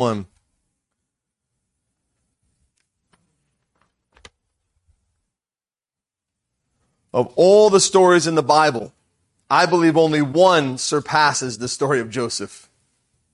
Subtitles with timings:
[0.00, 0.26] 1.
[7.12, 8.94] Of all the stories in the Bible,
[9.50, 12.70] I believe only one surpasses the story of Joseph,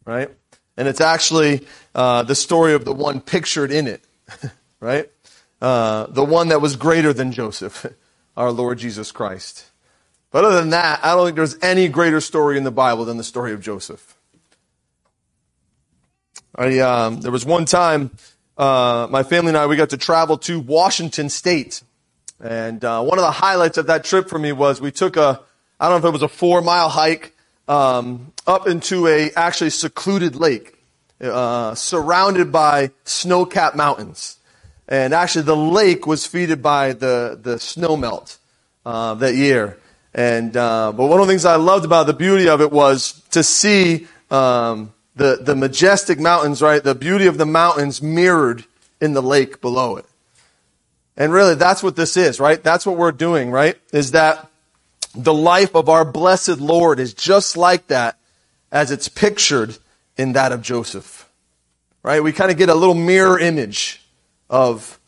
[0.04, 0.28] right?
[0.76, 4.02] And it's actually uh, the story of the one pictured in it,
[4.80, 5.08] right?
[5.62, 7.86] Uh, the one that was greater than Joseph,
[8.36, 9.66] our Lord Jesus Christ.
[10.32, 13.18] But other than that, I don't think there's any greater story in the Bible than
[13.18, 14.15] the story of Joseph.
[16.56, 18.10] I, um, there was one time,
[18.56, 21.82] uh, my family and I, we got to travel to Washington State.
[22.40, 25.40] And uh, one of the highlights of that trip for me was we took a,
[25.78, 27.34] I don't know if it was a four mile hike
[27.68, 30.78] um, up into a actually secluded lake,
[31.20, 34.38] uh, surrounded by snow capped mountains.
[34.88, 38.38] And actually, the lake was feeded by the, the snow melt
[38.84, 39.78] uh, that year.
[40.14, 43.20] And uh, but one of the things I loved about the beauty of it was
[43.32, 46.82] to see um, the the majestic mountains, right?
[46.82, 48.64] The beauty of the mountains mirrored
[49.00, 50.06] in the lake below it.
[51.16, 52.62] And really, that's what this is, right?
[52.62, 53.76] That's what we're doing, right?
[53.92, 54.50] Is that
[55.14, 58.18] the life of our blessed Lord is just like that
[58.70, 59.78] as it's pictured
[60.16, 61.28] in that of Joseph.
[62.02, 62.22] Right?
[62.22, 64.02] We kind of get a little mirror image
[64.48, 65.00] of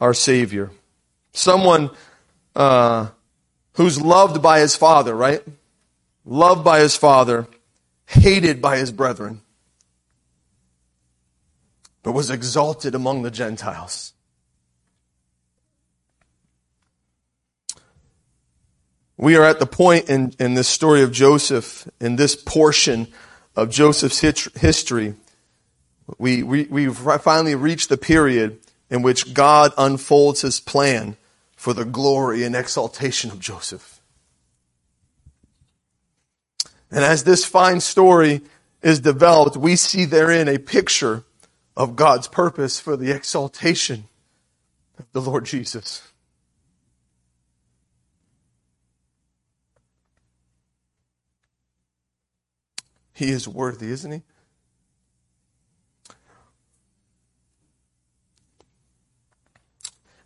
[0.00, 0.70] our Savior.
[1.32, 1.90] Someone
[2.54, 3.08] uh,
[3.72, 5.42] who's loved by his Father, right?
[6.24, 7.46] Loved by his Father,
[8.06, 9.40] hated by his brethren,
[12.02, 14.12] but was exalted among the Gentiles.
[19.16, 23.08] We are at the point in, in this story of Joseph, in this portion
[23.56, 25.14] of Joseph's history,
[26.16, 31.16] we, we, we finally reached the period in which God unfolds his plan
[31.56, 34.00] for the glory and exaltation of Joseph.
[36.90, 38.40] And as this fine story
[38.80, 41.24] is developed, we see therein a picture
[41.78, 44.04] of God's purpose for the exaltation
[44.98, 46.02] of the Lord Jesus.
[53.14, 54.22] He is worthy, isn't he?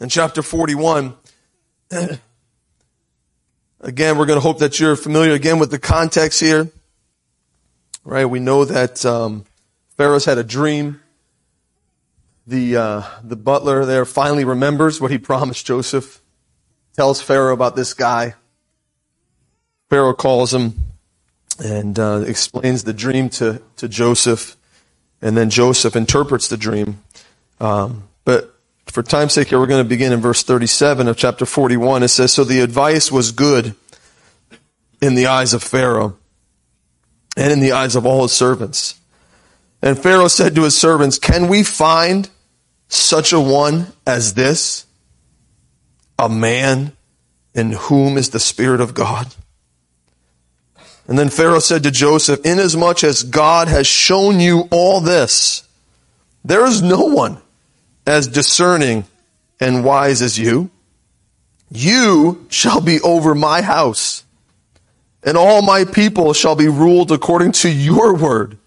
[0.00, 1.14] In chapter 41,
[3.80, 6.70] again, we're going to hope that you're familiar again with the context here.
[8.04, 8.24] Right?
[8.24, 9.44] We know that um,
[9.98, 11.01] Pharaoh's had a dream.
[12.46, 16.20] The, uh, the butler there finally remembers what he promised Joseph,
[16.94, 18.34] tells Pharaoh about this guy.
[19.88, 20.74] Pharaoh calls him
[21.58, 24.56] and uh, explains the dream to, to Joseph,
[25.20, 27.02] and then Joseph interprets the dream.
[27.60, 28.52] Um, but
[28.86, 32.02] for time's sake here, we're going to begin in verse 37 of chapter 41.
[32.02, 33.76] It says, So the advice was good
[35.00, 36.16] in the eyes of Pharaoh
[37.36, 39.00] and in the eyes of all his servants.
[39.82, 42.30] And Pharaoh said to his servants, Can we find
[42.88, 44.86] such a one as this?
[46.18, 46.92] A man
[47.54, 49.34] in whom is the Spirit of God?
[51.08, 55.66] And then Pharaoh said to Joseph, Inasmuch as God has shown you all this,
[56.44, 57.38] there is no one
[58.06, 59.04] as discerning
[59.60, 60.70] and wise as you.
[61.70, 64.24] You shall be over my house,
[65.24, 68.58] and all my people shall be ruled according to your word.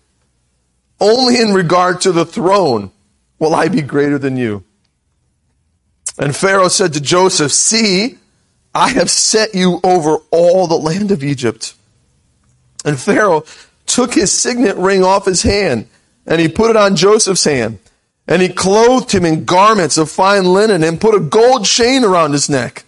[0.99, 2.91] Only in regard to the throne
[3.39, 4.63] will I be greater than you.
[6.17, 8.17] And Pharaoh said to Joseph, See,
[8.73, 11.73] I have set you over all the land of Egypt.
[12.85, 13.45] And Pharaoh
[13.85, 15.87] took his signet ring off his hand
[16.25, 17.79] and he put it on Joseph's hand.
[18.27, 22.31] And he clothed him in garments of fine linen and put a gold chain around
[22.31, 22.83] his neck.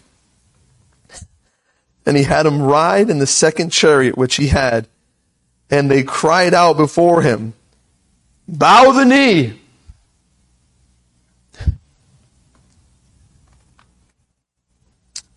[2.05, 4.87] And he had him ride in the second chariot which he had.
[5.69, 7.53] And they cried out before him,
[8.47, 9.59] Bow the knee.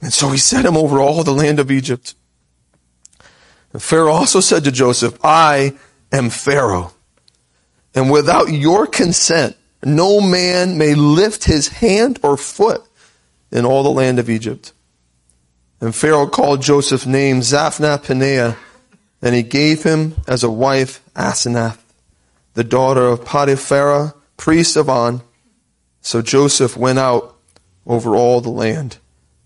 [0.02, 2.14] And so he set him over all the land of Egypt.
[3.72, 5.74] And Pharaoh also said to Joseph, I
[6.10, 6.92] am Pharaoh,
[7.94, 12.82] and without your consent, no man may lift his hand or foot
[13.50, 14.72] in all the land of Egypt.
[15.80, 18.56] And Pharaoh called Joseph's name Zaphnath Paneah,
[19.22, 21.78] and he gave him as a wife Asenath,
[22.54, 25.22] the daughter of Potiphera, priest of On.
[26.00, 27.36] So Joseph went out
[27.86, 28.98] over all the land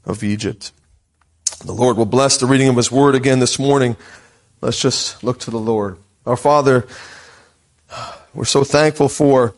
[0.05, 0.73] of Egypt.
[1.65, 3.97] The Lord will bless the reading of His Word again this morning.
[4.61, 5.99] Let's just look to the Lord.
[6.27, 6.87] Our Father,
[8.35, 9.55] we're so thankful for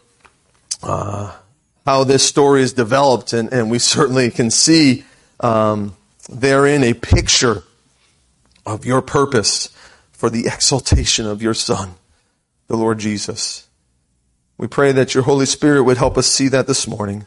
[0.82, 1.32] uh,
[1.84, 5.04] how this story is developed, and, and we certainly can see
[5.40, 5.96] um,
[6.28, 7.62] therein a picture
[8.64, 9.69] of your purpose
[10.12, 11.94] for the exaltation of your Son,
[12.68, 13.68] the Lord Jesus.
[14.58, 17.26] We pray that your Holy Spirit would help us see that this morning.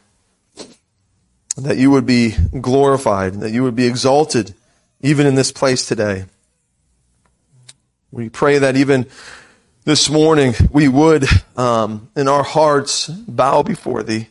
[1.58, 4.54] That you would be glorified, that you would be exalted
[5.02, 6.26] even in this place today.
[8.12, 9.06] We pray that even
[9.86, 11.26] this morning we would,
[11.56, 14.28] um, in our hearts, bow before thee.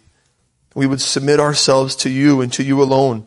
[0.74, 3.26] We would submit ourselves to you and to you alone,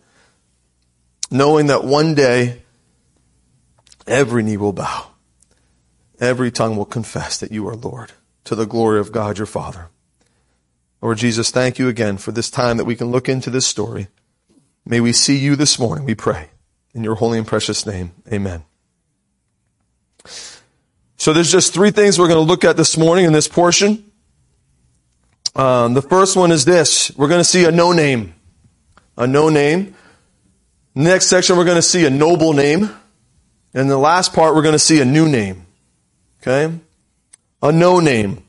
[1.29, 2.61] knowing that one day
[4.07, 5.10] every knee will bow,
[6.21, 8.13] every tongue will confess that you are Lord,
[8.45, 9.89] to the glory of God your Father.
[11.01, 14.07] Lord Jesus, thank you again for this time that we can look into this story.
[14.85, 16.49] May we see you this morning, we pray.
[16.93, 18.63] In your holy and precious name, amen.
[21.17, 24.11] So there's just three things we're going to look at this morning in this portion.
[25.55, 27.15] Um, the first one is this.
[27.17, 28.35] We're going to see a no name.
[29.17, 29.95] A no name.
[30.93, 32.89] Next section, we're going to see a noble name.
[33.73, 35.65] And the last part, we're going to see a new name.
[36.41, 36.73] Okay?
[37.61, 38.43] A no name.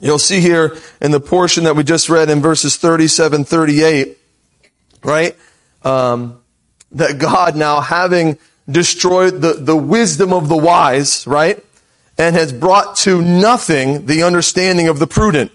[0.00, 4.18] You'll see here in the portion that we just read in verses 37, 38,
[5.02, 5.36] right?
[5.82, 6.40] Um,
[6.92, 11.62] that God now having destroyed the, the wisdom of the wise, right?
[12.16, 15.52] And has brought to nothing the understanding of the prudent,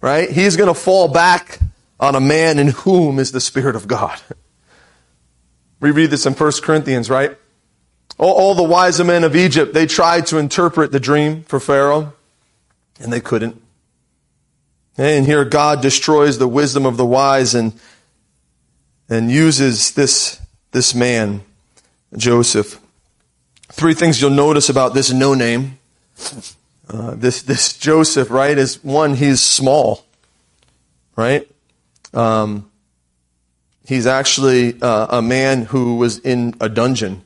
[0.00, 0.30] right?
[0.30, 1.58] He's going to fall back
[2.00, 4.20] on a man in whom is the Spirit of God.
[5.80, 7.38] We read this in 1 Corinthians, right?
[8.18, 12.12] All, all the wise men of Egypt, they tried to interpret the dream for Pharaoh,
[13.00, 13.62] and they couldn't.
[14.96, 17.72] And here God destroys the wisdom of the wise and,
[19.08, 20.40] and uses this,
[20.72, 21.42] this man
[22.16, 22.80] Joseph.
[23.70, 25.78] Three things you'll notice about this no name.
[26.88, 30.06] Uh, this this Joseph, right, is one he's small,
[31.16, 31.46] right?
[32.14, 32.70] Um,
[33.86, 37.22] he's actually uh, a man who was in a dungeon.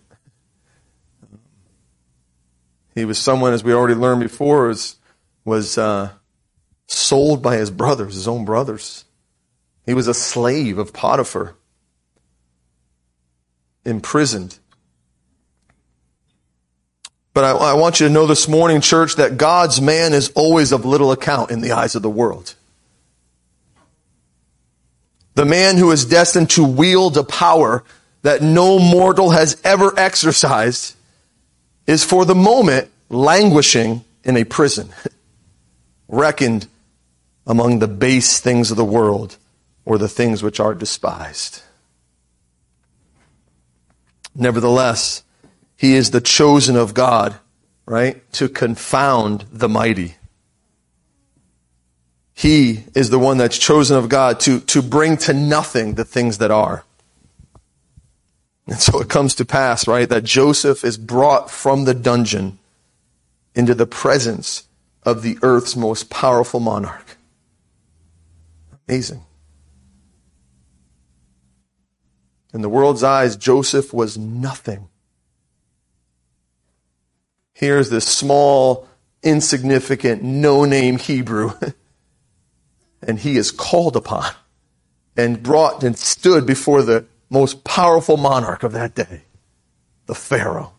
[2.94, 4.96] He was someone, as we already learned before, was
[5.44, 6.10] was uh,
[6.86, 9.04] sold by his brothers, his own brothers.
[9.84, 11.56] He was a slave of Potiphar,
[13.84, 14.58] imprisoned.
[17.34, 20.70] But I, I, want you to know this morning, church, that God's man is always
[20.70, 22.54] of little account in the eyes of the world.
[25.34, 27.82] The man who is destined to wield a power
[28.20, 30.94] that no mortal has ever exercised
[31.86, 34.88] is for the moment languishing in a prison,
[36.08, 36.66] reckoned
[37.46, 39.36] among the base things of the world
[39.84, 41.62] or the things which are despised.
[44.34, 45.24] Nevertheless,
[45.76, 47.34] he is the chosen of God,
[47.86, 48.22] right?
[48.34, 50.14] To confound the mighty.
[52.34, 56.38] He is the one that's chosen of God to, to bring to nothing the things
[56.38, 56.84] that are.
[58.66, 62.58] And so it comes to pass, right, that Joseph is brought from the dungeon
[63.54, 64.64] into the presence
[65.02, 67.16] of the earth's most powerful monarch.
[68.88, 69.24] Amazing.
[72.54, 74.88] In the world's eyes, Joseph was nothing.
[77.54, 78.86] Here's this small,
[79.22, 81.52] insignificant, no name Hebrew.
[83.02, 84.32] and he is called upon
[85.16, 89.22] and brought and stood before the most powerful monarch of that day,
[90.06, 90.72] the Pharaoh.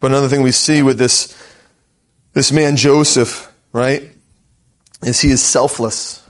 [0.00, 1.36] But another thing we see with this,
[2.32, 4.10] this man Joseph, right,
[5.02, 6.22] is he is selfless.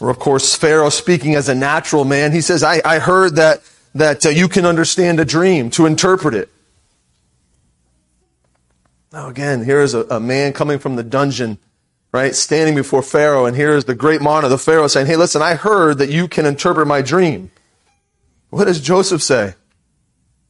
[0.00, 3.62] Or of course, Pharaoh speaking as a natural man, he says, I, I heard that,
[3.94, 6.48] that uh, you can understand a dream to interpret it.
[9.12, 11.58] Now again, here is a, a man coming from the dungeon,
[12.16, 15.42] right, standing before Pharaoh, and here is the great monarch, the Pharaoh saying, hey, listen,
[15.42, 17.50] I heard that you can interpret my dream.
[18.48, 19.54] What does Joseph say?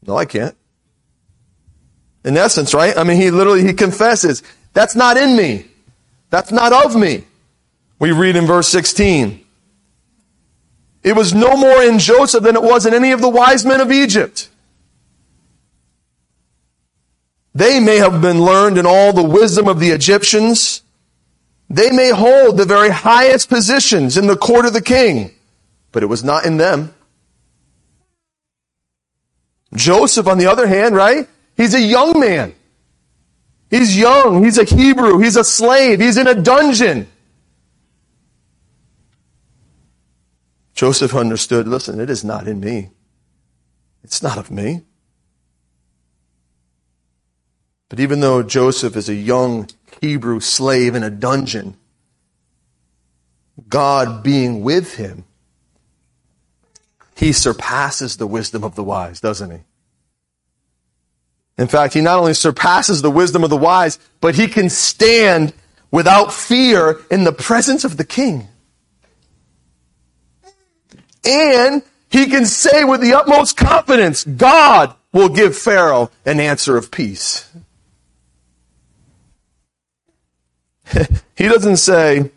[0.06, 0.56] No, I can't.
[2.24, 2.96] In essence, right?
[2.96, 4.44] I mean, he literally, he confesses,
[4.74, 5.66] that's not in me.
[6.30, 7.24] That's not of me.
[7.98, 9.44] We read in verse 16.
[11.02, 13.80] It was no more in Joseph than it was in any of the wise men
[13.80, 14.48] of Egypt.
[17.54, 20.82] They may have been learned in all the wisdom of the Egyptians.
[21.68, 25.32] They may hold the very highest positions in the court of the king,
[25.92, 26.94] but it was not in them.
[29.74, 31.28] Joseph, on the other hand, right?
[31.56, 32.54] He's a young man.
[33.70, 34.44] He's young.
[34.44, 35.18] He's a Hebrew.
[35.18, 36.00] He's a slave.
[36.00, 37.08] He's in a dungeon.
[40.74, 42.90] Joseph understood, listen, it is not in me.
[44.04, 44.82] It's not of me.
[47.88, 49.68] But even though Joseph is a young
[50.00, 51.76] Hebrew slave in a dungeon,
[53.68, 55.24] God being with him,
[57.16, 59.58] he surpasses the wisdom of the wise, doesn't he?
[61.58, 65.54] In fact, he not only surpasses the wisdom of the wise, but he can stand
[65.90, 68.48] without fear in the presence of the king.
[71.24, 76.90] And he can say with the utmost confidence, God will give Pharaoh an answer of
[76.90, 77.50] peace.
[81.36, 82.30] he doesn't say,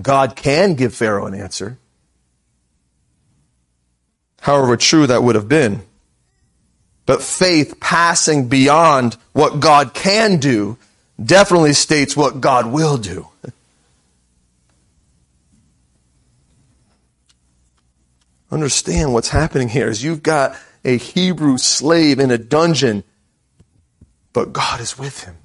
[0.00, 1.78] God can give Pharaoh an answer.
[4.40, 5.82] However true that would have been.
[7.06, 10.78] But faith passing beyond what God can do
[11.22, 13.28] definitely states what God will do.
[18.50, 23.04] Understand what's happening here is you've got a Hebrew slave in a dungeon,
[24.32, 25.36] but God is with him.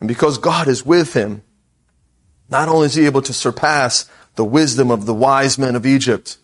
[0.00, 1.42] And because God is with him,
[2.48, 6.38] not only is he able to surpass the wisdom of the wise men of Egypt,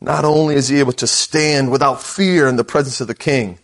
[0.00, 3.58] not only is he able to stand without fear in the presence of the king,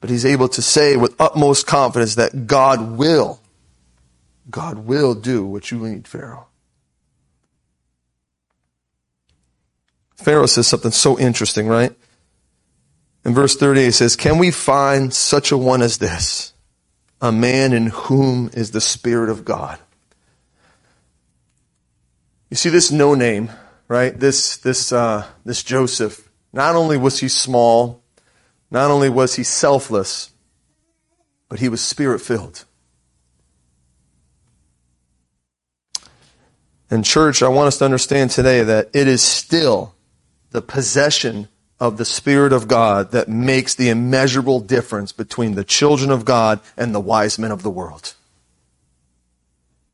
[0.00, 3.40] but he's able to say with utmost confidence that God will,
[4.50, 6.46] God will do what you need, Pharaoh.
[10.16, 11.94] Pharaoh says something so interesting, right?
[13.24, 16.54] In verse 38, he says, Can we find such a one as this?
[17.20, 19.78] A man in whom is the Spirit of God.
[22.50, 23.50] You see this no name,
[23.88, 24.18] right?
[24.18, 28.02] This, this, uh, this Joseph, not only was he small,
[28.70, 30.30] not only was he selfless,
[31.48, 32.64] but he was spirit filled.
[36.90, 39.94] And church, I want us to understand today that it is still
[40.50, 41.48] the possession
[41.80, 46.60] of the Spirit of God that makes the immeasurable difference between the children of God
[46.76, 48.14] and the wise men of the world.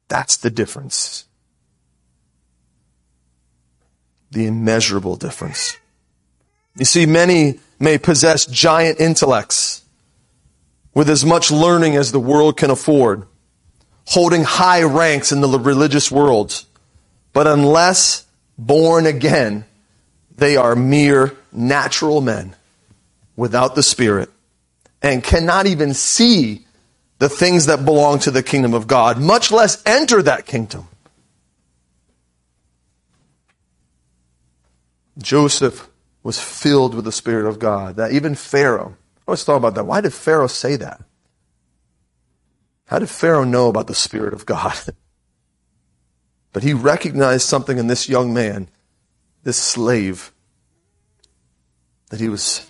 [0.09, 1.27] That's the difference
[4.37, 5.79] the immeasurable difference.
[6.77, 9.83] You see, many may possess giant intellects
[10.95, 13.27] with as much learning as the world can afford,
[14.07, 16.65] holding high ranks in the religious world.
[17.33, 18.27] But unless
[18.59, 19.65] born again,
[20.37, 22.55] they are mere natural men
[23.37, 24.31] without the Spirit
[25.03, 26.67] and cannot even see
[27.19, 30.89] the things that belong to the kingdom of God, much less enter that kingdom.
[35.19, 35.89] Joseph
[36.23, 37.97] was filled with the Spirit of God.
[37.97, 39.87] That even Pharaoh, I always thought about that.
[39.87, 41.03] Why did Pharaoh say that?
[42.87, 44.77] How did Pharaoh know about the Spirit of God?
[46.53, 48.69] but he recognized something in this young man,
[49.43, 50.33] this slave,
[52.11, 52.67] that he was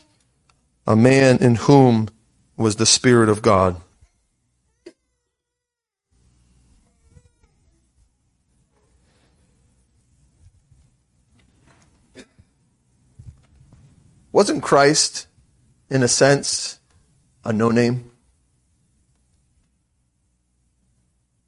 [0.86, 2.08] a man in whom
[2.56, 3.76] was the Spirit of God.
[14.32, 15.28] Wasn't Christ,
[15.88, 16.78] in a sense,
[17.42, 18.10] a no name?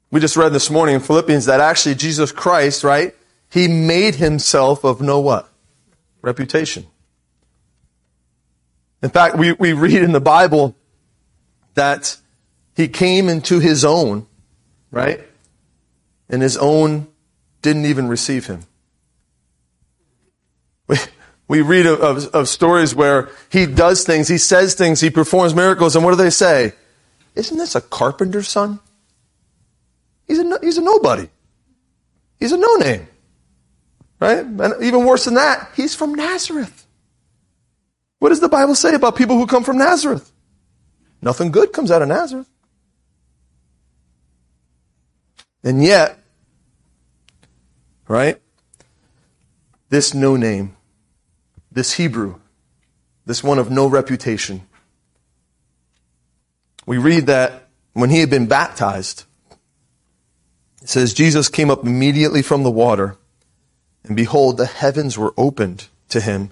[0.09, 3.15] We just read this morning in Philippians that actually Jesus Christ, right?
[3.51, 5.49] He made himself of no what?
[6.23, 6.87] Reputation.
[9.01, 10.75] In fact, we, we read in the Bible
[11.75, 12.17] that
[12.75, 14.27] he came into his own,
[14.91, 15.21] right?
[16.29, 17.07] And his own
[17.61, 18.65] didn't even receive him.
[20.87, 20.97] We,
[21.47, 25.53] we read of, of, of, stories where he does things, he says things, he performs
[25.53, 26.73] miracles, and what do they say?
[27.35, 28.79] Isn't this a carpenter's son?
[30.27, 31.29] He's a, he's a nobody.
[32.39, 33.07] He's a no name.
[34.19, 34.39] Right?
[34.45, 36.85] And even worse than that, he's from Nazareth.
[38.19, 40.31] What does the Bible say about people who come from Nazareth?
[41.21, 42.49] Nothing good comes out of Nazareth.
[45.63, 46.17] And yet,
[48.07, 48.41] right?
[49.89, 50.75] This no name
[51.71, 52.39] this Hebrew,
[53.25, 54.67] this one of no reputation.
[56.85, 59.25] We read that when he had been baptized,
[60.81, 63.17] it says, Jesus came up immediately from the water,
[64.03, 66.51] and behold, the heavens were opened to him,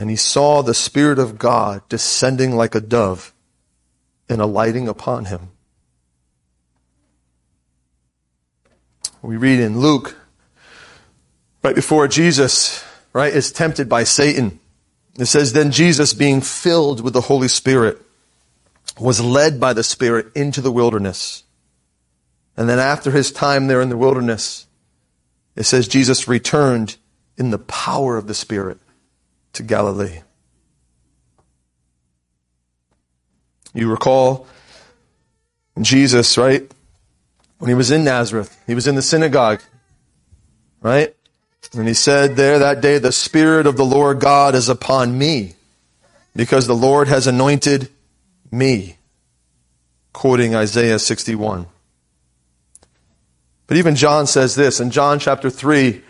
[0.00, 3.34] and he saw the Spirit of God descending like a dove
[4.30, 5.50] and alighting upon him.
[9.20, 10.16] We read in Luke,
[11.62, 14.58] right before Jesus right, is tempted by Satan.
[15.18, 18.00] It says, then Jesus, being filled with the Holy Spirit,
[18.98, 21.44] was led by the Spirit into the wilderness.
[22.56, 24.66] And then after his time there in the wilderness,
[25.56, 26.96] it says Jesus returned
[27.36, 28.78] in the power of the Spirit
[29.54, 30.20] to Galilee.
[33.74, 34.46] You recall
[35.80, 36.70] Jesus, right?
[37.58, 39.60] When he was in Nazareth, he was in the synagogue,
[40.80, 41.14] right?
[41.74, 45.54] And he said there that day, the Spirit of the Lord God is upon me
[46.34, 47.88] because the Lord has anointed
[48.50, 48.96] me.
[50.12, 51.66] Quoting Isaiah 61.
[53.68, 56.02] But even John says this in John chapter 3,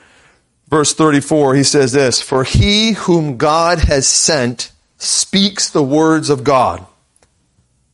[0.70, 6.44] verse 34, he says this, For he whom God has sent speaks the words of
[6.44, 6.86] God.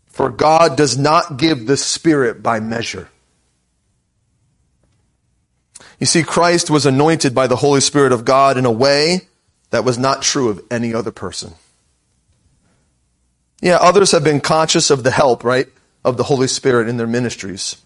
[0.06, 3.08] For God does not give the Spirit by measure.
[5.98, 9.22] You see, Christ was anointed by the Holy Spirit of God in a way
[9.70, 11.54] that was not true of any other person.
[13.60, 15.68] Yeah, others have been conscious of the help, right,
[16.04, 17.76] of the Holy Spirit in their ministries.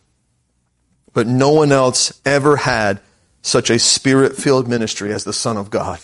[1.12, 3.00] But no one else ever had
[3.42, 6.00] such a spirit filled ministry as the Son of God.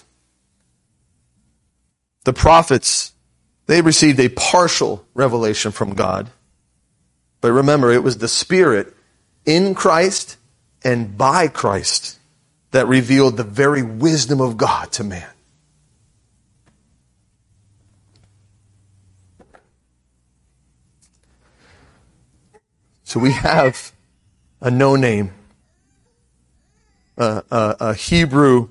[2.25, 3.13] The prophets,
[3.67, 6.31] they received a partial revelation from God.
[7.41, 8.95] But remember, it was the Spirit
[9.45, 10.37] in Christ
[10.83, 12.19] and by Christ
[12.73, 15.29] that revealed the very wisdom of God to man.
[23.05, 23.93] So we have
[24.61, 25.33] a no name,
[27.17, 28.69] a, a, Hebrew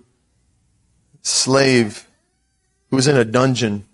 [1.21, 2.07] slave
[2.89, 3.85] who was in a dungeon.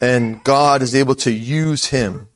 [0.00, 2.28] And God is able to use him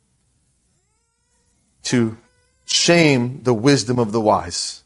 [1.85, 2.17] to
[2.65, 4.83] shame the wisdom of the wise,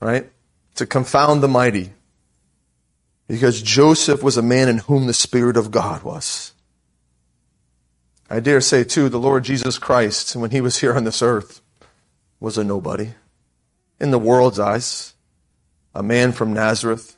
[0.00, 0.30] right?
[0.76, 1.92] To confound the mighty.
[3.28, 6.52] Because Joseph was a man in whom the Spirit of God was.
[8.28, 11.60] I dare say, too, the Lord Jesus Christ, when he was here on this earth,
[12.40, 13.10] was a nobody.
[14.00, 15.14] In the world's eyes,
[15.94, 17.16] a man from Nazareth,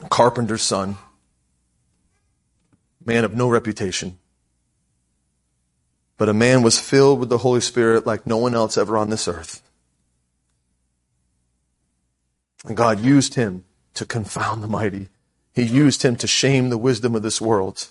[0.00, 0.96] a carpenter's son,
[3.04, 4.18] man of no reputation.
[6.16, 9.10] But a man was filled with the Holy Spirit like no one else ever on
[9.10, 9.62] this earth.
[12.64, 13.64] And God used him
[13.94, 15.08] to confound the mighty.
[15.52, 17.88] He used him to shame the wisdom of this world.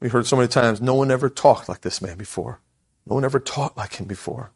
[0.00, 2.60] We heard so many times, no one ever talked like this man before.
[3.06, 4.52] No one ever taught like him before.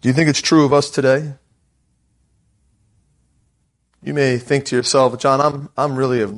[0.00, 1.34] Do you think it's true of us today?
[4.02, 6.32] You may think to yourself, John, I'm, I'm really a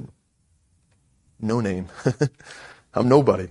[1.41, 1.89] no name.
[2.95, 3.49] I'm nobody.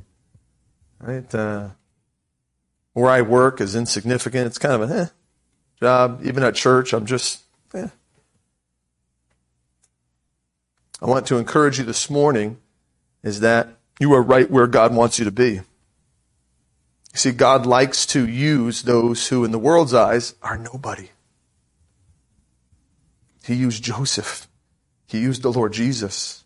[0.99, 1.34] Right?
[1.34, 1.69] Uh,
[2.93, 4.47] where I work is insignificant.
[4.47, 5.05] It's kind of a eh,
[5.79, 6.21] job.
[6.23, 7.88] Even at church, I'm just, eh.
[11.01, 12.57] I want to encourage you this morning
[13.23, 15.51] is that you are right where God wants you to be.
[15.53, 15.63] You
[17.15, 21.09] see, God likes to use those who, in the world's eyes, are nobody.
[23.43, 24.47] He used Joseph.
[25.07, 26.43] He used the Lord Jesus.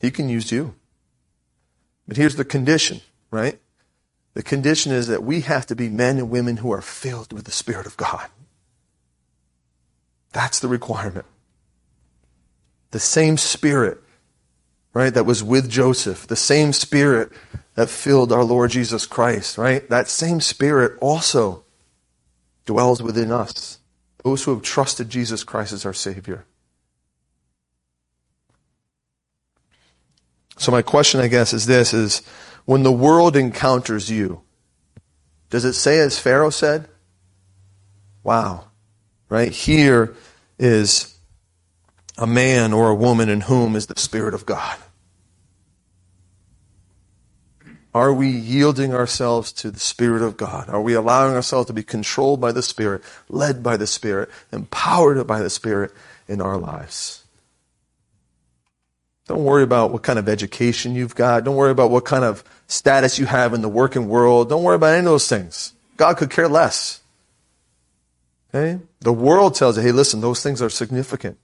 [0.00, 0.74] He can use you.
[2.06, 3.00] But here's the condition,
[3.30, 3.58] right?
[4.34, 7.44] The condition is that we have to be men and women who are filled with
[7.44, 8.28] the Spirit of God.
[10.32, 11.26] That's the requirement.
[12.94, 14.00] The same Spirit,
[14.92, 17.32] right, that was with Joseph, the same Spirit
[17.74, 19.88] that filled our Lord Jesus Christ, right?
[19.88, 21.64] That same Spirit also
[22.66, 23.80] dwells within us,
[24.22, 26.44] those who have trusted Jesus Christ as our Savior.
[30.56, 32.22] So my question, I guess, is this, is
[32.64, 34.42] when the world encounters you,
[35.50, 36.86] does it say as Pharaoh said?
[38.22, 38.66] Wow.
[39.28, 39.50] Right?
[39.50, 40.14] Here
[40.60, 41.13] is
[42.16, 44.76] a man or a woman in whom is the Spirit of God.
[47.94, 50.68] Are we yielding ourselves to the Spirit of God?
[50.68, 55.24] Are we allowing ourselves to be controlled by the Spirit, led by the Spirit, empowered
[55.26, 55.92] by the Spirit
[56.26, 57.24] in our lives?
[59.26, 61.44] Don't worry about what kind of education you've got.
[61.44, 64.48] Don't worry about what kind of status you have in the working world.
[64.48, 65.72] Don't worry about any of those things.
[65.96, 67.00] God could care less.
[68.52, 68.82] Okay?
[69.00, 71.38] The world tells you, hey, listen, those things are significant.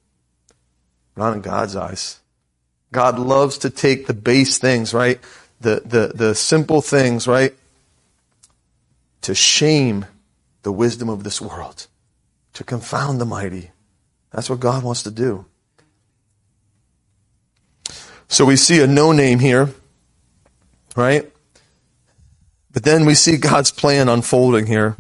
[1.20, 2.18] Not in God's eyes.
[2.92, 5.20] God loves to take the base things, right?
[5.60, 7.54] The, the, the simple things, right?
[9.20, 10.06] To shame
[10.62, 11.88] the wisdom of this world.
[12.54, 13.70] To confound the mighty.
[14.30, 15.44] That's what God wants to do.
[18.28, 19.68] So we see a no name here,
[20.96, 21.30] right?
[22.72, 24.96] But then we see God's plan unfolding here,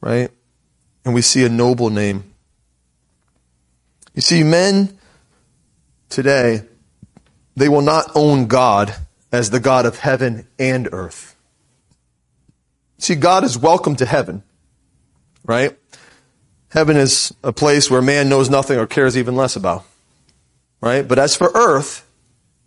[0.00, 0.30] right?
[1.04, 2.32] And we see a noble name.
[4.14, 4.96] You see, men
[6.10, 6.62] today,
[7.56, 8.94] they will not own God
[9.32, 11.34] as the God of heaven and earth.
[12.98, 14.42] See, God is welcome to heaven,
[15.44, 15.76] right?
[16.68, 19.84] Heaven is a place where man knows nothing or cares even less about,
[20.82, 21.08] right?
[21.08, 22.06] But as for earth,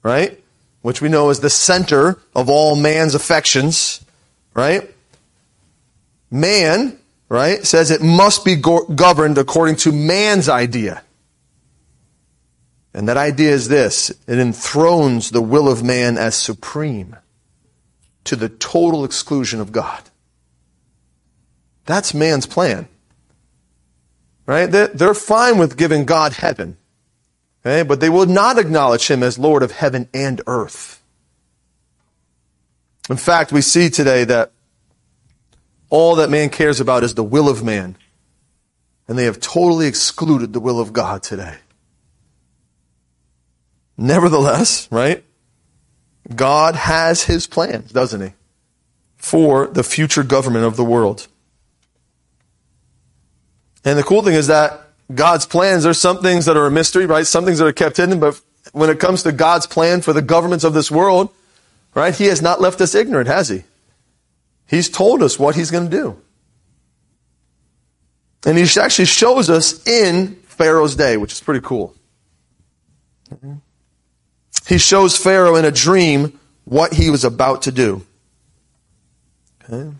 [0.01, 0.41] right?
[0.81, 4.03] Which we know is the center of all man's affections,
[4.55, 4.89] right?
[6.33, 6.97] man,
[7.29, 11.03] right, says it must be go- governed according to man's idea.
[12.93, 17.15] And that idea is this it enthrones the will of man as supreme
[18.25, 20.01] to the total exclusion of God.
[21.85, 22.87] That's man's plan.
[24.45, 24.67] Right?
[24.67, 26.77] They're fine with giving God heaven.
[27.65, 27.83] Okay?
[27.83, 31.01] But they will not acknowledge him as Lord of heaven and earth.
[33.09, 34.51] In fact, we see today that
[35.89, 37.97] all that man cares about is the will of man.
[39.07, 41.57] And they have totally excluded the will of God today.
[43.97, 45.23] Nevertheless, right?
[46.35, 48.33] God has his plans, doesn't he?
[49.17, 51.27] For the future government of the world.
[53.85, 54.79] And the cool thing is that
[55.13, 57.27] God's plans, there's some things that are a mystery, right?
[57.27, 58.39] Some things that are kept hidden, but
[58.71, 61.29] when it comes to God's plan for the governments of this world,
[61.93, 63.63] right, he has not left us ignorant, has he?
[64.67, 66.21] He's told us what he's going to do.
[68.45, 71.95] And he actually shows us in Pharaoh's day, which is pretty cool.
[73.33, 73.53] Mm-hmm.
[74.67, 78.05] He shows Pharaoh in a dream what he was about to do.
[79.63, 79.91] Okay.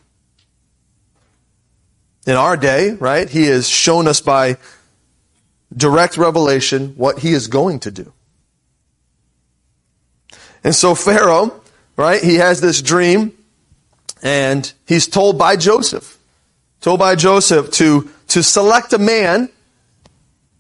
[2.26, 4.58] In our day, right, he has shown us by
[5.76, 8.14] direct revelation what he is going to do.
[10.64, 11.62] And so Pharaoh,
[11.98, 13.34] right, he has this dream
[14.22, 16.18] and he's told by Joseph,
[16.80, 19.50] told by Joseph to, to select a man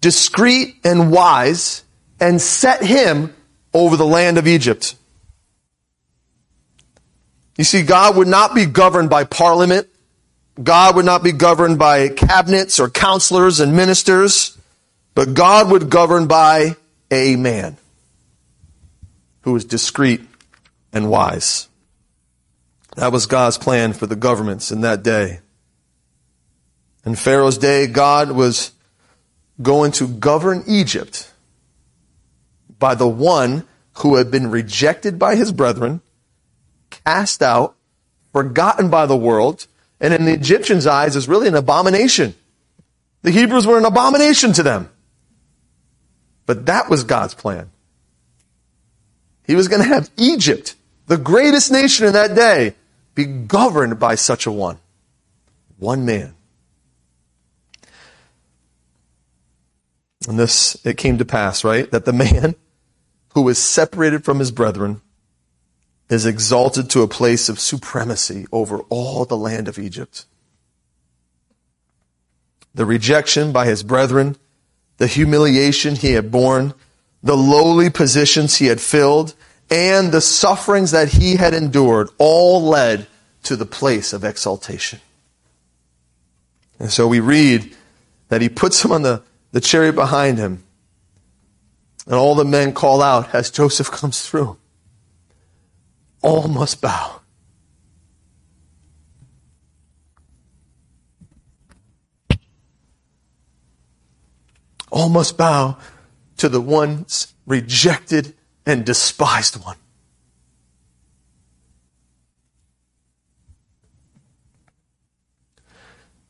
[0.01, 1.83] discreet and wise
[2.19, 3.33] and set him
[3.73, 4.95] over the land of Egypt.
[7.57, 9.87] You see, God would not be governed by parliament.
[10.61, 14.57] God would not be governed by cabinets or counselors and ministers,
[15.15, 16.75] but God would govern by
[17.11, 17.77] a man
[19.41, 20.21] who was discreet
[20.91, 21.67] and wise.
[22.95, 25.39] That was God's plan for the governments in that day.
[27.05, 28.71] In Pharaoh's day, God was
[29.61, 31.32] going to govern Egypt
[32.83, 33.65] by the one
[33.99, 36.01] who had been rejected by his brethren,
[36.89, 37.77] cast out,
[38.33, 39.67] forgotten by the world,
[40.01, 42.35] and in the Egyptians' eyes is really an abomination.
[43.21, 44.89] The Hebrews were an abomination to them.
[46.45, 47.71] But that was God's plan.
[49.47, 50.75] He was going to have Egypt,
[51.07, 52.75] the greatest nation in that day,
[53.15, 54.77] be governed by such a one.
[55.77, 56.35] One man.
[60.27, 61.89] And this, it came to pass, right?
[61.89, 62.55] That the man
[63.33, 65.01] who is separated from his brethren
[66.09, 70.25] is exalted to a place of supremacy over all the land of Egypt.
[72.75, 74.35] The rejection by his brethren,
[74.97, 76.73] the humiliation he had borne,
[77.21, 79.33] the lowly positions he had filled,
[79.69, 83.07] and the sufferings that he had endured all led
[83.43, 84.99] to the place of exaltation.
[86.79, 87.75] And so we read
[88.29, 90.63] that he puts him on the, the chariot behind him
[92.05, 94.57] and all the men call out as Joseph comes through.
[96.21, 97.21] All must bow.
[104.91, 105.77] All must bow
[106.37, 108.35] to the once rejected
[108.65, 109.77] and despised one.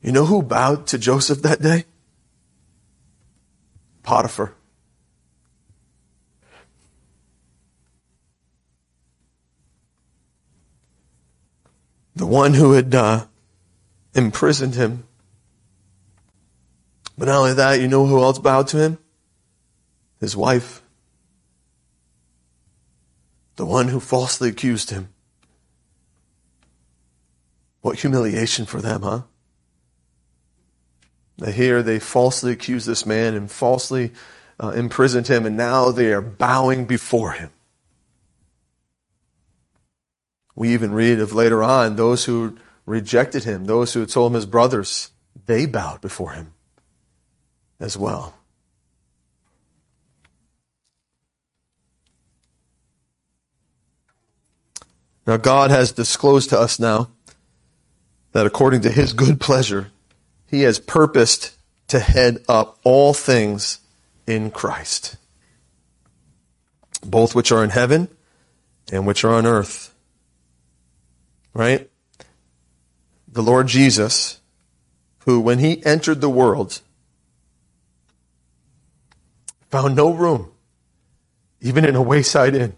[0.02, 1.86] You know who bowed to Joseph that day?
[4.04, 4.54] Potiphar.
[12.16, 13.26] The one who had uh,
[14.14, 15.06] imprisoned him.
[17.18, 18.98] But not only that, you know who else bowed to him?
[20.20, 20.82] His wife.
[23.56, 25.10] The one who falsely accused him.
[27.82, 29.22] What humiliation for them, huh?
[31.38, 34.12] They here they falsely accused this man and falsely
[34.60, 37.50] uh, imprisoned him, and now they are bowing before him.
[40.56, 44.46] We even read of later on those who rejected him, those who told him his
[44.46, 45.12] brothers,
[45.46, 46.54] they bowed before him
[47.80, 48.36] as well.
[55.26, 57.10] Now, God has disclosed to us now
[58.34, 59.92] that according to his good pleasure,
[60.46, 61.56] he has purposed
[61.88, 63.80] to head up all things
[64.28, 65.16] in Christ,
[67.06, 68.10] both which are in heaven
[68.92, 69.93] and which are on earth
[71.54, 71.90] right?
[73.28, 74.42] The Lord Jesus,
[75.26, 76.82] who, when he entered the world,
[79.70, 80.52] found no room,
[81.62, 82.76] even in a wayside inn.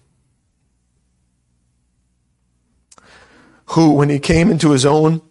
[3.70, 5.22] Who, when he came into his own,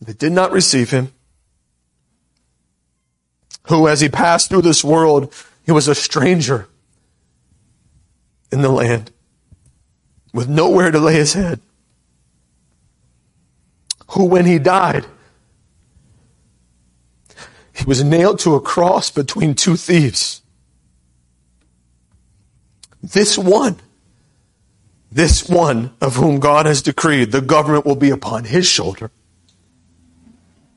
[0.00, 1.12] They did not receive him.
[3.68, 5.32] Who, as he passed through this world,
[5.64, 6.68] he was a stranger
[8.52, 9.10] in the land
[10.32, 11.60] with nowhere to lay his head.
[14.08, 15.06] Who, when he died,
[17.74, 20.42] he was nailed to a cross between two thieves.
[23.02, 23.76] This one,
[25.10, 29.10] this one of whom God has decreed the government will be upon his shoulder.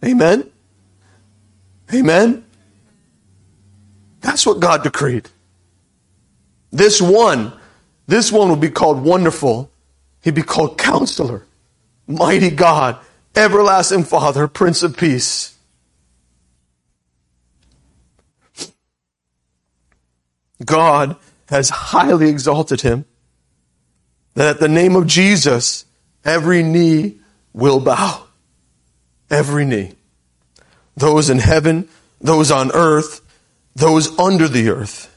[0.04, 0.50] Amen?
[1.94, 2.44] Amen?
[4.22, 5.30] That's what God decreed.
[6.72, 7.54] This one,
[8.08, 9.72] this one will be called wonderful.
[10.22, 11.46] He'd be called counselor,
[12.08, 13.00] mighty God,
[13.38, 15.56] everlasting Father, Prince of Peace.
[20.66, 21.16] God
[21.50, 23.06] has highly exalted him
[24.34, 25.86] that at the name of Jesus,
[26.26, 27.20] every knee
[27.54, 28.24] will bow.
[29.30, 29.94] Every knee.
[30.96, 31.88] Those in heaven,
[32.20, 33.22] those on earth,
[33.76, 35.14] those under the earth.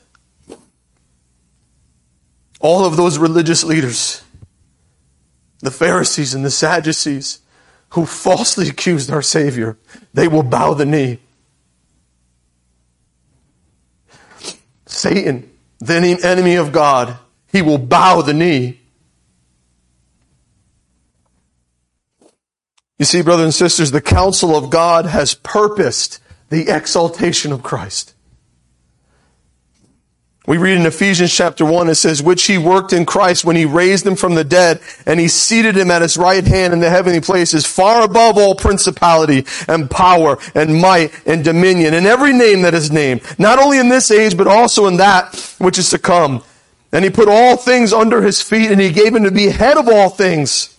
[2.61, 4.23] All of those religious leaders,
[5.61, 7.41] the Pharisees and the Sadducees,
[7.91, 9.77] who falsely accused our Savior,
[10.15, 11.19] they will bow the knee.
[14.87, 18.81] Satan, the enemy of God, he will bow the knee.
[22.99, 28.15] You see, brothers and sisters, the counsel of God has purposed the exaltation of Christ.
[30.47, 33.67] We read in Ephesians chapter 1, it says, which he worked in Christ when he
[33.67, 36.89] raised him from the dead and he seated him at his right hand in the
[36.89, 42.63] heavenly places, far above all principality and power and might and dominion and every name
[42.63, 45.99] that is named, not only in this age, but also in that which is to
[45.99, 46.43] come.
[46.91, 49.77] And he put all things under his feet and he gave him to be head
[49.77, 50.75] of all things,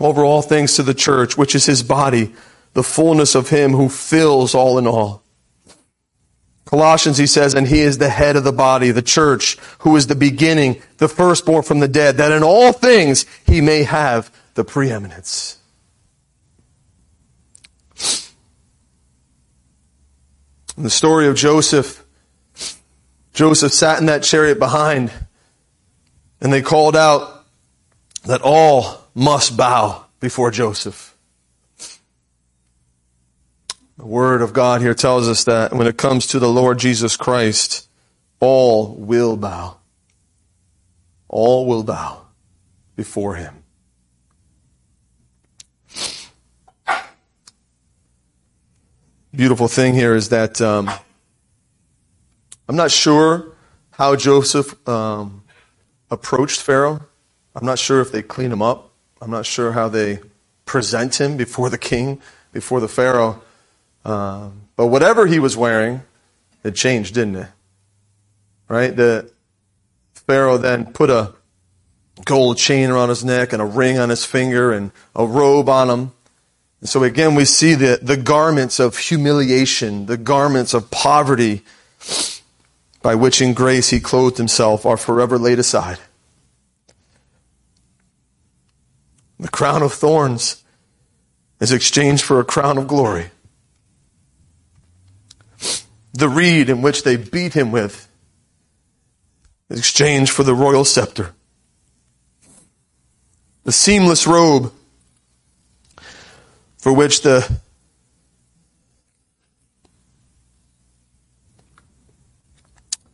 [0.00, 2.34] over all things to the church, which is his body,
[2.72, 5.22] the fullness of him who fills all in all.
[6.68, 10.06] Colossians, he says, and he is the head of the body, the church, who is
[10.06, 14.64] the beginning, the firstborn from the dead, that in all things he may have the
[14.64, 15.56] preeminence.
[20.76, 22.04] In the story of Joseph,
[23.32, 25.10] Joseph sat in that chariot behind,
[26.38, 27.46] and they called out
[28.26, 31.07] that all must bow before Joseph.
[33.98, 37.16] The Word of God here tells us that when it comes to the Lord Jesus
[37.16, 37.88] Christ,
[38.38, 39.78] all will bow.
[41.28, 42.22] All will bow
[42.94, 43.64] before Him.
[49.34, 50.88] Beautiful thing here is that um,
[52.68, 53.52] I'm not sure
[53.90, 55.42] how Joseph um,
[56.08, 57.00] approached Pharaoh.
[57.56, 58.92] I'm not sure if they clean him up.
[59.20, 60.20] I'm not sure how they
[60.66, 62.20] present him before the king,
[62.52, 63.42] before the Pharaoh.
[64.08, 66.00] Um, but whatever he was wearing,
[66.64, 67.48] it changed, didn't it?
[68.66, 68.96] Right?
[68.96, 69.30] The
[70.14, 71.34] Pharaoh then put a
[72.24, 75.90] gold chain around his neck and a ring on his finger and a robe on
[75.90, 76.12] him.
[76.80, 81.62] And so again, we see the, the garments of humiliation, the garments of poverty
[83.02, 85.98] by which in grace he clothed himself are forever laid aside.
[89.38, 90.64] The crown of thorns
[91.60, 93.32] is exchanged for a crown of glory
[96.12, 98.08] the reed in which they beat him with
[99.70, 101.34] in exchange for the royal scepter.
[103.64, 104.72] The seamless robe
[106.78, 107.60] for which the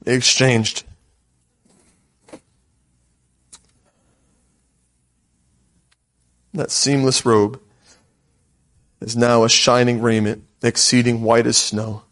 [0.04, 0.84] they exchanged.
[6.52, 7.60] That seamless robe
[9.00, 12.02] is now a shining raiment, exceeding white as snow.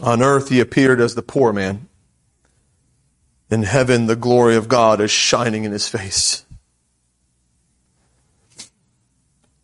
[0.00, 1.88] On earth, he appeared as the poor man.
[3.50, 6.44] In heaven, the glory of God is shining in his face.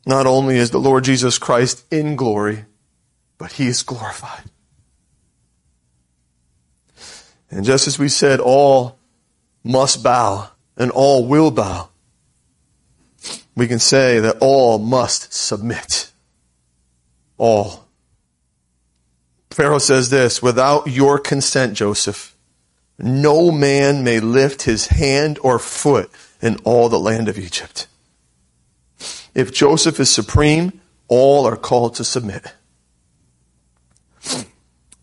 [0.06, 2.64] Not only is the Lord Jesus Christ in glory,
[3.38, 4.44] but he is glorified.
[7.50, 8.98] And just as we said, all
[9.62, 11.88] must bow and all will bow,
[13.54, 16.10] we can say that all must submit.
[17.38, 17.83] All.
[19.54, 22.34] Pharaoh says this, without your consent, Joseph,
[22.98, 26.10] no man may lift his hand or foot
[26.42, 27.86] in all the land of Egypt.
[29.32, 32.52] If Joseph is supreme, all are called to submit.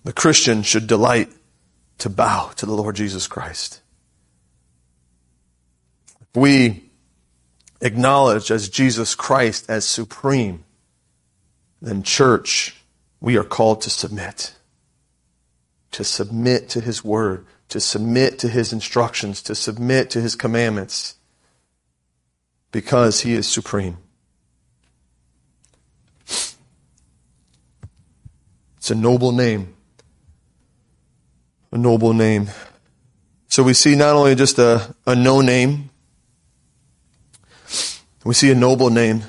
[0.04, 1.30] The Christian should delight
[2.00, 3.80] to bow to the Lord Jesus Christ.
[6.36, 6.90] We
[7.80, 10.66] acknowledge as Jesus Christ as supreme,
[11.82, 12.76] then church,
[13.22, 14.56] we are called to submit.
[15.92, 21.16] To submit to his word, to submit to his instructions, to submit to his commandments,
[22.72, 23.98] because he is supreme.
[28.78, 29.76] It's a noble name.
[31.72, 32.50] A noble name.
[33.48, 35.90] So we see not only just a, a no name,
[38.24, 39.24] we see a noble name.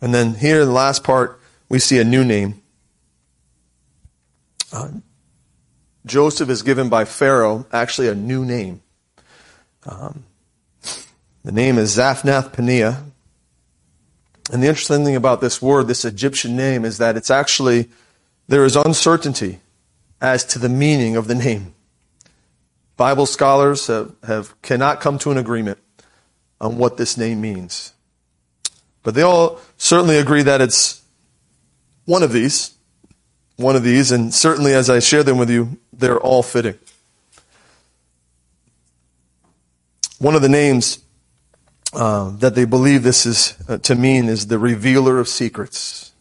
[0.00, 1.38] And then here in the last part,
[1.72, 2.60] we see a new name.
[4.70, 4.88] Uh,
[6.04, 8.82] Joseph is given by Pharaoh actually a new name.
[9.86, 10.24] Um,
[11.42, 13.02] the name is Zaphnath Paneah.
[14.52, 17.88] And the interesting thing about this word, this Egyptian name, is that it's actually,
[18.48, 19.60] there is uncertainty
[20.20, 21.74] as to the meaning of the name.
[22.98, 25.78] Bible scholars have, have cannot come to an agreement
[26.60, 27.94] on what this name means.
[29.02, 31.01] But they all certainly agree that it's
[32.04, 32.74] one of these,
[33.56, 36.78] one of these, and certainly as I share them with you, they're all fitting.
[40.18, 41.00] One of the names
[41.92, 46.12] uh, that they believe this is uh, to mean is the revealer of secrets.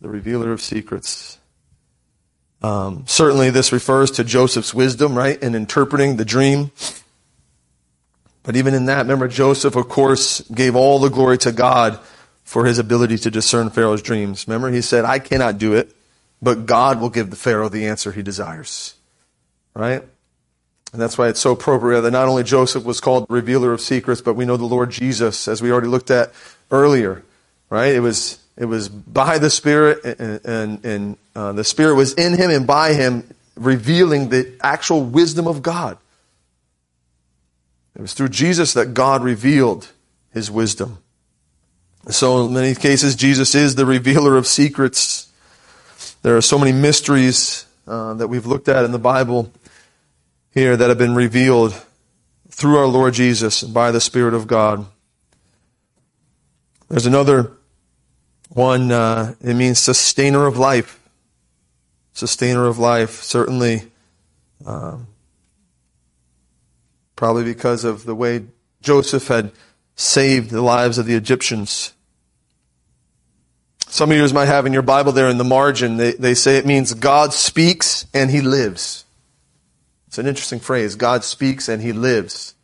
[0.00, 1.38] The revealer of secrets.
[2.62, 6.70] Um, certainly, this refers to Joseph's wisdom, right, in interpreting the dream.
[8.42, 12.00] But even in that, remember, Joseph, of course, gave all the glory to God
[12.48, 14.48] for his ability to discern Pharaoh's dreams.
[14.48, 15.94] Remember, he said, I cannot do it,
[16.40, 18.94] but God will give the Pharaoh the answer he desires.
[19.74, 20.02] Right?
[20.94, 24.22] And that's why it's so appropriate that not only Joseph was called revealer of secrets,
[24.22, 26.32] but we know the Lord Jesus, as we already looked at
[26.70, 27.22] earlier,
[27.68, 27.94] right?
[27.94, 32.34] It was, it was by the Spirit, and, and, and uh, the Spirit was in
[32.34, 35.98] him and by him, revealing the actual wisdom of God.
[37.94, 39.92] It was through Jesus that God revealed
[40.32, 40.96] his wisdom.
[42.10, 45.30] So, in many cases, Jesus is the revealer of secrets.
[46.22, 49.52] There are so many mysteries uh, that we've looked at in the Bible
[50.54, 51.74] here that have been revealed
[52.48, 54.86] through our Lord Jesus by the Spirit of God.
[56.88, 57.52] There's another
[58.48, 60.98] one, uh, it means sustainer of life.
[62.14, 63.22] Sustainer of life.
[63.22, 63.82] Certainly,
[64.64, 65.08] um,
[67.16, 68.46] probably because of the way
[68.80, 69.52] Joseph had
[69.94, 71.92] saved the lives of the Egyptians.
[73.90, 76.58] Some of you might have in your Bible there in the margin, they, they say
[76.58, 79.06] it means God speaks and he lives.
[80.06, 80.94] It's an interesting phrase.
[80.94, 82.54] God speaks and he lives.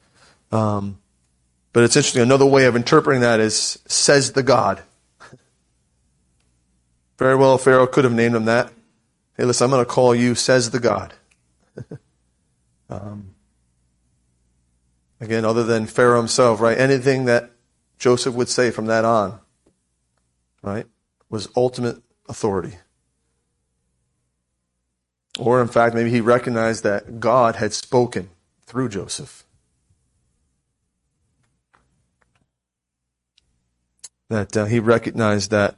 [0.53, 0.99] Um,
[1.73, 2.23] but it's interesting.
[2.23, 4.83] Another way of interpreting that is says the God.
[7.19, 8.73] Very well, Pharaoh could have named him that.
[9.37, 11.15] Hey, listen, I'm going to call you says the God.
[12.89, 13.35] um,
[15.21, 16.79] again, other than Pharaoh himself, right?
[16.79, 17.51] Anything that
[17.99, 19.41] Joseph would say from that on,
[20.63, 20.87] right,
[21.35, 22.77] was ultimate authority.
[25.37, 28.31] Or, in fact, maybe he recognized that God had spoken
[28.67, 29.43] through Joseph.
[34.31, 35.75] That uh, he recognized that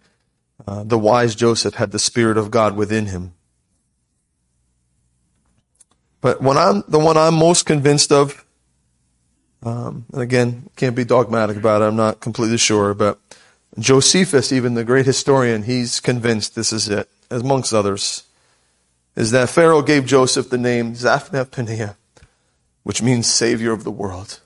[0.67, 3.33] uh, the wise Joseph had the Spirit of God within him.
[6.21, 8.45] But when I'm the one I'm most convinced of,
[9.63, 11.87] um, and again, can't be dogmatic about it.
[11.87, 13.19] I'm not completely sure, but
[13.79, 18.25] Josephus, even the great historian, he's convinced this is it, amongst others
[19.17, 21.97] is that Pharaoh gave Joseph the name Zaphnath Paneah,
[22.83, 24.41] which means Savior of the world.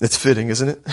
[0.00, 0.84] It's fitting, isn't it?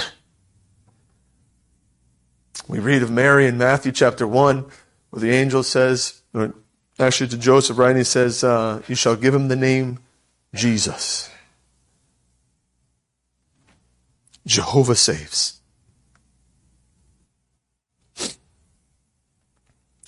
[2.67, 4.65] We read of Mary in Matthew chapter 1,
[5.09, 6.21] where the angel says,
[6.99, 7.95] actually to Joseph, right?
[7.95, 9.97] He says, uh, You shall give him the name
[10.53, 11.31] Jesus.
[14.49, 15.61] Jehovah saves.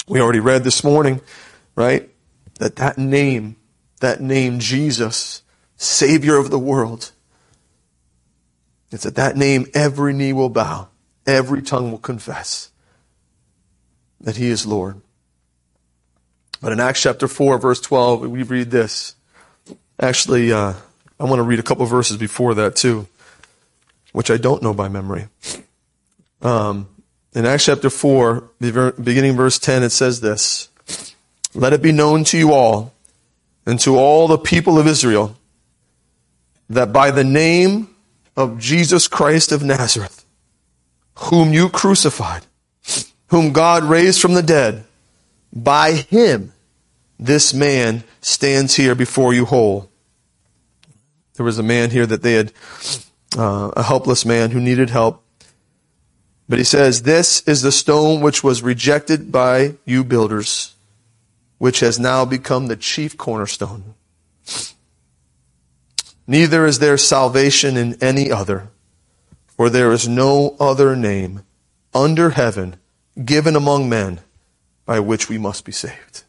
[0.07, 1.21] We already read this morning,
[1.75, 2.09] right?
[2.57, 3.55] That that name,
[3.99, 5.43] that name Jesus,
[5.77, 7.11] Savior of the world,
[8.89, 10.89] it's at that name every knee will bow,
[11.27, 12.71] every tongue will confess
[14.19, 14.99] that He is Lord.
[16.61, 19.15] But in Acts chapter 4, verse 12, we read this.
[19.99, 20.73] Actually, uh,
[21.19, 23.07] I want to read a couple verses before that too,
[24.11, 25.27] which I don't know by memory.
[26.41, 26.87] Um,
[27.33, 30.69] in Acts chapter 4, beginning verse 10, it says this
[31.53, 32.93] Let it be known to you all
[33.65, 35.37] and to all the people of Israel
[36.69, 37.89] that by the name
[38.35, 40.25] of Jesus Christ of Nazareth,
[41.15, 42.45] whom you crucified,
[43.27, 44.85] whom God raised from the dead,
[45.53, 46.53] by him
[47.19, 49.91] this man stands here before you whole.
[51.35, 52.51] There was a man here that they had,
[53.37, 55.23] uh, a helpless man who needed help.
[56.49, 60.75] But he says, This is the stone which was rejected by you builders,
[61.57, 63.93] which has now become the chief cornerstone.
[66.27, 68.69] Neither is there salvation in any other,
[69.47, 71.43] for there is no other name
[71.93, 72.77] under heaven
[73.23, 74.19] given among men
[74.85, 76.23] by which we must be saved.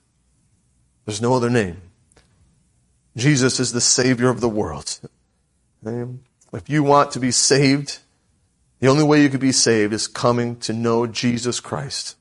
[1.04, 1.80] There's no other name.
[3.16, 5.00] Jesus is the Savior of the world.
[6.52, 7.98] If you want to be saved,
[8.80, 12.16] the only way you could be saved is coming to know Jesus Christ.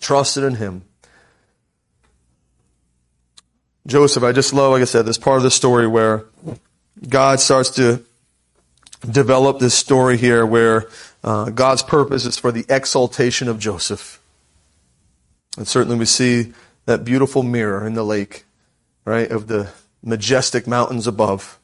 [0.00, 0.82] Trusted in Him.
[3.86, 6.24] Joseph, I just love, like I said, this part of the story where
[7.08, 8.02] God starts to
[9.10, 10.88] develop this story here where
[11.22, 14.20] uh, God's purpose is for the exaltation of Joseph.
[15.56, 16.52] And certainly we see
[16.86, 18.44] that beautiful mirror in the lake,
[19.04, 19.70] right, of the
[20.02, 21.58] majestic mountains above,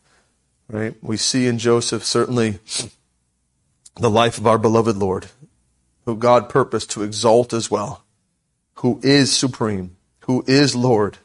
[0.70, 0.94] right?
[1.02, 2.58] We see in Joseph certainly
[3.96, 5.26] the life of our beloved Lord,
[6.04, 8.04] who God purposed to exalt as well,
[8.76, 11.18] who is supreme, who is Lord,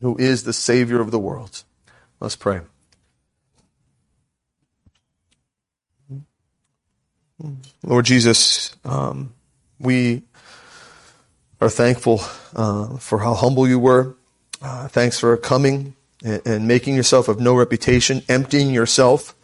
[0.00, 1.64] who is the Savior of the world.
[2.20, 2.60] Let's pray.
[7.82, 9.34] Lord Jesus, um,
[9.78, 10.22] we
[11.60, 12.20] are thankful
[12.54, 14.16] uh, for how humble you were.
[14.62, 19.34] Uh, thanks for coming and, and, making yourself of no reputation, emptying yourself,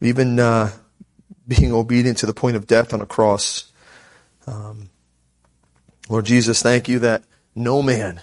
[0.00, 0.72] even uh,
[1.46, 3.72] being obedient to the point of death on a cross.
[4.46, 4.90] Um,
[6.08, 7.22] Lord Jesus, thank you that
[7.54, 8.20] no man,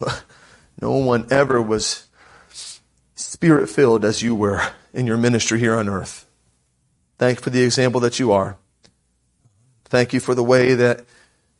[0.80, 2.06] no one ever was
[3.14, 4.62] spirit filled as you were
[4.92, 6.26] in your ministry here on earth.
[7.18, 8.56] Thank you for the example that you are.
[9.84, 11.04] Thank you for the way that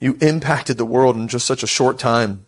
[0.01, 2.46] you impacted the world in just such a short time.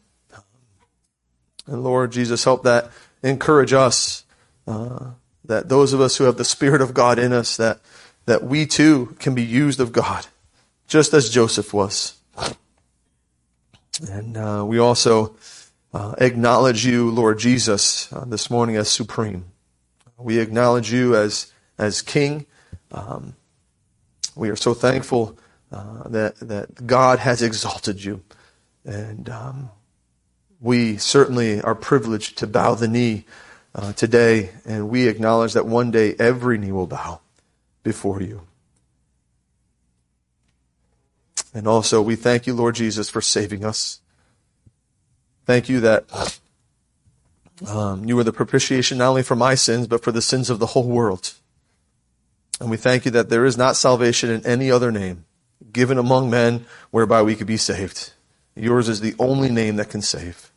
[1.69, 2.91] And Lord Jesus, help that
[3.23, 4.25] encourage us,
[4.67, 5.11] uh,
[5.45, 7.81] that those of us who have the Spirit of God in us, that,
[8.27, 10.27] that we too can be used of God,
[10.87, 12.15] just as Joseph was.
[14.11, 15.37] And uh, we also
[15.93, 19.45] uh, acknowledge you, Lord Jesus, uh, this morning as supreme.
[20.17, 22.47] We acknowledge you as, as King.
[22.93, 23.35] Um,
[24.35, 25.39] we are so thankful
[25.73, 28.23] uh, that that God has exalted you,
[28.85, 29.71] and um,
[30.61, 33.25] we certainly are privileged to bow the knee
[33.75, 37.21] uh, today, and we acknowledge that one day every knee will bow
[37.83, 38.43] before you.
[41.55, 44.01] And also, we thank you, Lord Jesus, for saving us.
[45.47, 46.39] Thank you that
[47.67, 50.59] um, you were the propitiation not only for my sins, but for the sins of
[50.59, 51.35] the whole world.
[52.61, 55.25] And we thank you that there is not salvation in any other name
[55.73, 58.13] given among men whereby we could be saved.
[58.55, 60.48] Yours is the only name that can save.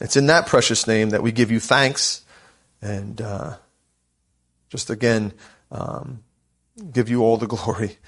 [0.00, 2.22] It's in that precious name that we give you thanks
[2.80, 3.56] and uh,
[4.68, 5.32] just again
[5.70, 6.22] um,
[6.92, 7.98] give you all the glory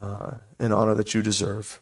[0.00, 1.80] uh, and honor that you deserve.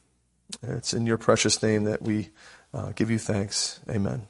[0.63, 2.31] It's in your precious name that we
[2.75, 3.81] uh, give you thanks.
[3.89, 4.27] Amen.